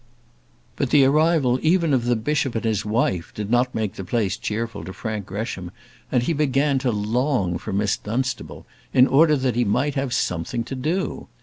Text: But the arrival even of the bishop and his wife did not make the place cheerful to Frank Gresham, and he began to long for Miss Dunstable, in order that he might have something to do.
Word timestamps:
But 0.77 0.89
the 0.89 1.05
arrival 1.05 1.59
even 1.61 1.93
of 1.93 2.05
the 2.05 2.15
bishop 2.15 2.55
and 2.55 2.65
his 2.65 2.83
wife 2.83 3.31
did 3.35 3.51
not 3.51 3.75
make 3.75 3.93
the 3.93 4.03
place 4.03 4.35
cheerful 4.35 4.83
to 4.85 4.93
Frank 4.93 5.27
Gresham, 5.27 5.69
and 6.11 6.23
he 6.23 6.33
began 6.33 6.79
to 6.79 6.91
long 6.91 7.59
for 7.59 7.71
Miss 7.71 7.97
Dunstable, 7.97 8.65
in 8.95 9.05
order 9.05 9.35
that 9.35 9.55
he 9.55 9.63
might 9.63 9.93
have 9.93 10.11
something 10.11 10.63
to 10.63 10.73
do. 10.75 11.27